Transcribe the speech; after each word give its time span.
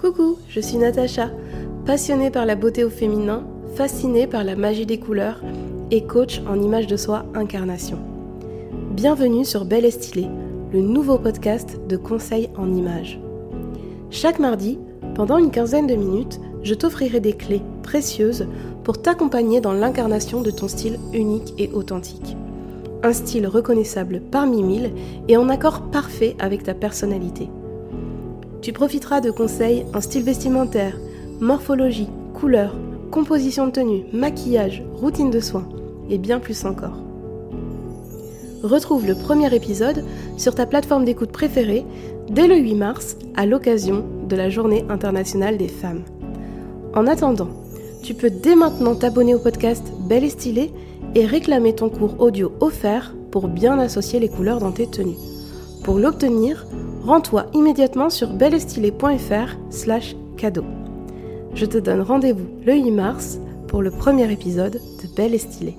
Coucou, 0.00 0.38
je 0.48 0.60
suis 0.60 0.78
Natacha, 0.78 1.28
passionnée 1.84 2.30
par 2.30 2.46
la 2.46 2.56
beauté 2.56 2.84
au 2.84 2.88
féminin, 2.88 3.44
fascinée 3.74 4.26
par 4.26 4.44
la 4.44 4.56
magie 4.56 4.86
des 4.86 4.98
couleurs 4.98 5.42
et 5.90 6.06
coach 6.06 6.40
en 6.48 6.58
image 6.58 6.86
de 6.86 6.96
soi 6.96 7.26
incarnation. 7.34 7.98
Bienvenue 8.92 9.44
sur 9.44 9.66
Belle 9.66 9.84
et 9.84 9.90
Stylée, 9.90 10.30
le 10.72 10.80
nouveau 10.80 11.18
podcast 11.18 11.78
de 11.86 11.98
conseils 11.98 12.48
en 12.56 12.72
images. 12.72 13.20
Chaque 14.08 14.38
mardi, 14.38 14.78
pendant 15.14 15.36
une 15.36 15.50
quinzaine 15.50 15.86
de 15.86 15.96
minutes, 15.96 16.40
je 16.62 16.72
t'offrirai 16.72 17.20
des 17.20 17.34
clés 17.34 17.60
précieuses 17.82 18.46
pour 18.84 19.02
t'accompagner 19.02 19.60
dans 19.60 19.74
l'incarnation 19.74 20.40
de 20.40 20.50
ton 20.50 20.68
style 20.68 20.98
unique 21.12 21.52
et 21.58 21.68
authentique. 21.74 22.38
Un 23.02 23.12
style 23.12 23.46
reconnaissable 23.46 24.22
parmi 24.30 24.62
mille 24.62 24.92
et 25.28 25.36
en 25.36 25.50
accord 25.50 25.90
parfait 25.90 26.36
avec 26.38 26.62
ta 26.62 26.72
personnalité. 26.72 27.50
Tu 28.62 28.72
profiteras 28.74 29.20
de 29.20 29.30
conseils 29.30 29.86
en 29.94 30.00
style 30.02 30.22
vestimentaire, 30.22 30.98
morphologie, 31.40 32.08
couleur, 32.34 32.76
composition 33.10 33.66
de 33.66 33.72
tenue, 33.72 34.04
maquillage, 34.12 34.82
routine 34.94 35.30
de 35.30 35.40
soins 35.40 35.68
et 36.10 36.18
bien 36.18 36.40
plus 36.40 36.64
encore. 36.66 36.98
Retrouve 38.62 39.06
le 39.06 39.14
premier 39.14 39.54
épisode 39.54 40.04
sur 40.36 40.54
ta 40.54 40.66
plateforme 40.66 41.06
d'écoute 41.06 41.32
préférée 41.32 41.86
dès 42.28 42.46
le 42.46 42.56
8 42.56 42.74
mars 42.74 43.16
à 43.34 43.46
l'occasion 43.46 44.04
de 44.28 44.36
la 44.36 44.50
Journée 44.50 44.84
internationale 44.90 45.56
des 45.56 45.68
femmes. 45.68 46.02
En 46.94 47.06
attendant, 47.06 47.48
tu 48.02 48.12
peux 48.12 48.30
dès 48.30 48.54
maintenant 48.54 48.94
t'abonner 48.94 49.34
au 49.34 49.38
podcast 49.38 49.84
Belle 50.06 50.24
et 50.24 50.30
Stylée 50.30 50.70
et 51.14 51.24
réclamer 51.24 51.74
ton 51.74 51.88
cours 51.88 52.20
audio 52.20 52.52
offert 52.60 53.14
pour 53.30 53.48
bien 53.48 53.78
associer 53.78 54.20
les 54.20 54.28
couleurs 54.28 54.60
dans 54.60 54.72
tes 54.72 54.86
tenues. 54.86 55.29
Pour 55.84 55.98
l'obtenir, 55.98 56.66
rends-toi 57.04 57.46
immédiatement 57.54 58.10
sur 58.10 58.32
belleestylée.fr 58.32 59.56
slash 59.70 60.14
cadeau. 60.36 60.64
Je 61.54 61.66
te 61.66 61.78
donne 61.78 62.02
rendez-vous 62.02 62.46
le 62.64 62.74
8 62.74 62.90
mars 62.90 63.38
pour 63.66 63.82
le 63.82 63.90
premier 63.90 64.30
épisode 64.30 64.74
de 64.74 65.16
Belle 65.16 65.34
et 65.34 65.38
Stylée. 65.38 65.76